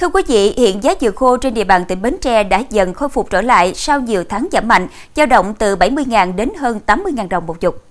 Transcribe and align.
Thưa 0.00 0.08
quý 0.08 0.22
vị, 0.26 0.54
hiện 0.56 0.82
giá 0.82 0.94
dừa 1.00 1.10
khô 1.10 1.36
trên 1.36 1.54
địa 1.54 1.64
bàn 1.64 1.84
tỉnh 1.88 2.02
Bến 2.02 2.16
Tre 2.20 2.44
đã 2.44 2.64
dần 2.70 2.94
khôi 2.94 3.08
phục 3.08 3.30
trở 3.30 3.42
lại 3.42 3.74
sau 3.74 4.00
nhiều 4.00 4.24
tháng 4.28 4.48
giảm 4.52 4.68
mạnh, 4.68 4.88
dao 5.16 5.26
động 5.26 5.54
từ 5.58 5.76
70.000 5.76 6.36
đến 6.36 6.48
hơn 6.58 6.80
80.000 6.86 7.28
đồng 7.28 7.46
một 7.46 7.60
chục. 7.60 7.82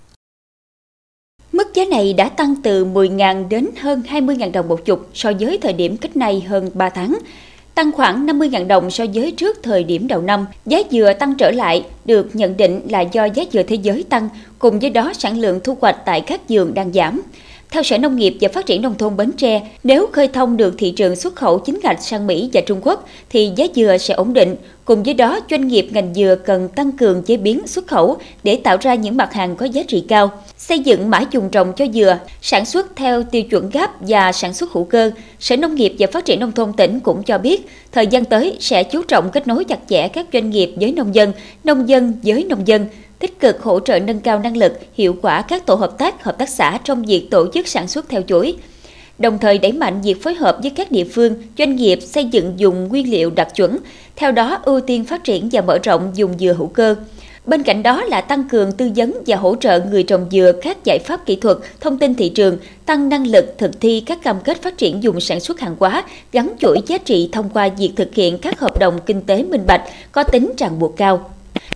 Mức 1.52 1.74
giá 1.74 1.86
này 1.86 2.14
đã 2.14 2.30
tăng 2.30 2.56
từ 2.64 2.86
10.000 2.86 3.48
đến 3.48 3.68
hơn 3.82 4.04
20.000 4.10 4.52
đồng 4.52 4.68
một 4.68 4.86
chục 4.86 5.10
so 5.14 5.32
với 5.40 5.58
thời 5.58 5.74
điểm 5.74 5.98
cách 5.98 6.18
nay 6.18 6.46
hơn 6.48 6.70
3 6.74 6.90
tháng, 6.90 7.18
tăng 7.76 7.92
khoảng 7.92 8.26
50.000 8.26 8.68
đồng 8.68 8.92
so 8.92 9.06
với 9.14 9.32
trước 9.32 9.58
thời 9.64 9.84
điểm 9.84 10.08
đầu 10.08 10.22
năm. 10.22 10.46
Giá 10.66 10.80
dừa 10.92 11.14
tăng 11.20 11.36
trở 11.36 11.52
lại 11.52 11.86
được 12.06 12.36
nhận 12.36 12.58
định 12.58 12.82
là 12.90 13.02
do 13.02 13.26
giá 13.26 13.44
dừa 13.52 13.64
thế 13.64 13.76
giới 13.76 14.06
tăng, 14.10 14.30
cùng 14.60 14.80
với 14.80 14.90
đó 14.90 15.14
sản 15.14 15.40
lượng 15.40 15.60
thu 15.64 15.78
hoạch 15.82 16.06
tại 16.06 16.22
các 16.22 16.42
vườn 16.50 16.74
đang 16.74 16.94
giảm. 16.94 17.22
Theo 17.72 17.84
Sở 17.84 17.98
Nông 17.98 18.16
nghiệp 18.16 18.38
và 18.42 18.50
Phát 18.54 18.66
triển 18.66 18.82
Nông 18.82 18.98
thôn 18.98 19.18
Bến 19.18 19.32
Tre, 19.32 19.62
nếu 19.84 20.08
khơi 20.12 20.28
thông 20.28 20.58
được 20.58 20.76
thị 20.78 20.92
trường 20.92 21.16
xuất 21.16 21.36
khẩu 21.36 21.60
chính 21.60 21.80
ngạch 21.84 22.04
sang 22.04 22.28
Mỹ 22.28 22.50
và 22.54 22.62
Trung 22.62 22.80
Quốc, 22.84 23.08
thì 23.30 23.52
giá 23.56 23.66
dừa 23.76 23.98
sẽ 23.98 24.14
ổn 24.14 24.34
định. 24.34 24.56
Cùng 24.86 25.04
với 25.04 25.14
đó, 25.14 25.40
doanh 25.52 25.68
nghiệp 25.68 25.88
ngành 25.92 26.14
dừa 26.14 26.36
cần 26.46 26.70
tăng 26.70 26.92
cường 26.92 27.24
chế 27.24 27.38
biến 27.38 27.68
xuất 27.68 27.88
khẩu 27.88 28.18
để 28.44 28.56
tạo 28.56 28.78
ra 28.82 28.96
những 28.96 29.18
mặt 29.18 29.34
hàng 29.34 29.56
có 29.56 29.66
giá 29.66 29.84
trị 29.88 30.04
cao. 30.08 30.32
Xây 30.58 30.80
dựng 30.80 31.10
mã 31.10 31.24
dùng 31.32 31.50
trồng 31.50 31.74
cho 31.76 31.86
dừa, 31.94 32.20
sản 32.42 32.66
xuất 32.66 32.96
theo 32.96 33.24
tiêu 33.24 33.44
chuẩn 33.44 33.70
GAP 33.70 33.92
và 34.00 34.32
sản 34.32 34.54
xuất 34.54 34.72
hữu 34.72 34.84
cơ. 34.84 35.12
Sở 35.40 35.58
Nông 35.58 35.76
nghiệp 35.76 35.96
và 36.00 36.08
Phát 36.12 36.26
triển 36.26 36.40
Nông 36.40 36.52
thôn 36.52 36.74
tỉnh 36.74 37.00
cũng 37.00 37.24
cho 37.24 37.38
biết, 37.38 37.68
thời 37.92 38.08
gian 38.08 38.26
tới 38.26 38.58
sẽ 38.60 38.84
chú 38.84 39.02
trọng 39.04 39.30
kết 39.32 39.48
nối 39.48 39.64
chặt 39.64 39.80
chẽ 39.90 40.08
các 40.08 40.26
doanh 40.34 40.50
nghiệp 40.50 40.74
với 40.76 40.92
nông 40.92 41.16
dân, 41.16 41.34
nông 41.64 41.90
dân 41.90 42.14
với 42.24 42.44
nông 42.44 42.68
dân, 42.68 42.86
tích 43.20 43.40
cực 43.40 43.62
hỗ 43.62 43.80
trợ 43.80 44.00
nâng 44.00 44.20
cao 44.20 44.40
năng 44.40 44.58
lực, 44.58 44.80
hiệu 44.94 45.16
quả 45.22 45.42
các 45.42 45.66
tổ 45.66 45.76
hợp 45.76 45.98
tác, 45.98 46.24
hợp 46.24 46.38
tác 46.38 46.50
xã 46.50 46.80
trong 46.84 47.04
việc 47.04 47.28
tổ 47.32 47.48
chức 47.54 47.68
sản 47.68 47.88
xuất 47.88 48.10
theo 48.10 48.22
chuỗi. 48.22 48.56
Đồng 49.20 49.38
thời 49.38 49.58
đẩy 49.58 49.72
mạnh 49.72 50.02
việc 50.02 50.24
phối 50.24 50.34
hợp 50.34 50.58
với 50.62 50.72
các 50.76 50.92
địa 50.92 51.04
phương, 51.04 51.36
doanh 51.58 51.76
nghiệp 51.76 52.00
xây 52.02 52.26
dựng 52.26 52.54
dùng 52.58 52.88
nguyên 52.88 53.12
liệu 53.12 53.30
đặc 53.30 53.56
chuẩn, 53.56 53.78
theo 54.16 54.32
đó 54.32 54.60
ưu 54.64 54.82
tiên 54.82 55.06
phát 55.06 55.24
triển 55.24 55.50
và 55.52 55.62
mở 55.62 55.78
rộng 55.84 56.12
dùng 56.14 56.34
dừa 56.40 56.54
hữu 56.58 56.68
cơ. 56.68 56.96
Bên 57.46 57.64
cạnh 57.64 57.84
đó 57.84 58.04
là 58.04 58.22
tăng 58.22 58.50
cường 58.50 58.72
tư 58.72 58.92
vấn 58.96 59.14
và 59.28 59.36
hỗ 59.36 59.56
trợ 59.56 59.80
người 59.80 60.04
trồng 60.04 60.28
dừa 60.32 60.52
các 60.62 60.78
giải 60.84 61.00
pháp 61.06 61.26
kỹ 61.26 61.36
thuật, 61.36 61.58
thông 61.80 61.98
tin 61.98 62.16
thị 62.16 62.30
trường, 62.30 62.58
tăng 62.86 63.10
năng 63.10 63.28
lực 63.28 63.56
thực 63.58 63.82
thi 63.82 64.04
các 64.06 64.24
cam 64.24 64.40
kết 64.44 64.62
phát 64.62 64.78
triển 64.78 65.04
dùng 65.04 65.20
sản 65.20 65.40
xuất 65.40 65.60
hàng 65.60 65.76
hóa, 65.80 66.04
gắn 66.32 66.54
chuỗi 66.60 66.82
giá 66.88 66.98
trị 66.98 67.30
thông 67.32 67.50
qua 67.54 67.70
việc 67.78 67.92
thực 67.96 68.16
hiện 68.16 68.38
các 68.38 68.60
hợp 68.60 68.80
đồng 68.80 69.00
kinh 69.06 69.22
tế 69.22 69.44
minh 69.44 69.64
bạch, 69.68 69.82
có 70.12 70.24
tính 70.24 70.52
ràng 70.58 70.80
buộc 70.80 70.98
cao. 70.98 71.30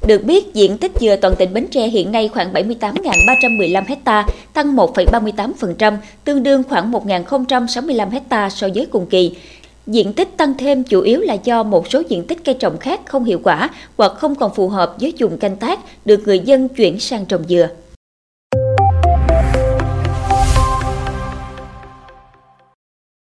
Được 0.08 0.24
biết, 0.24 0.54
diện 0.54 0.78
tích 0.78 0.92
dừa 1.00 1.16
toàn 1.16 1.36
tỉnh 1.36 1.54
Bến 1.54 1.68
Tre 1.68 1.88
hiện 1.88 2.12
nay 2.12 2.28
khoảng 2.28 2.54
78.315 2.54 3.84
ha, 4.06 4.26
tăng 4.54 4.76
1,38%, 4.76 5.98
tương 6.24 6.44
đương 6.44 6.64
khoảng 6.70 6.92
1.065 6.92 8.20
ha 8.30 8.50
so 8.50 8.68
với 8.76 8.86
cùng 8.86 9.06
kỳ. 9.06 9.36
Diện 9.88 10.14
tích 10.14 10.38
tăng 10.38 10.54
thêm 10.58 10.84
chủ 10.84 11.02
yếu 11.02 11.22
là 11.22 11.38
do 11.44 11.64
một 11.64 11.88
số 11.88 12.04
diện 12.10 12.24
tích 12.24 12.44
cây 12.46 12.56
trồng 12.56 12.78
khác 12.78 13.02
không 13.06 13.24
hiệu 13.24 13.40
quả 13.44 13.70
hoặc 13.98 14.12
không 14.12 14.36
còn 14.36 14.54
phù 14.56 14.70
hợp 14.70 14.96
với 15.02 15.14
dùng 15.18 15.38
canh 15.38 15.56
tác 15.56 15.80
được 16.06 16.22
người 16.26 16.40
dân 16.40 16.70
chuyển 16.70 17.00
sang 17.00 17.26
trồng 17.26 17.44
dừa. 17.50 17.68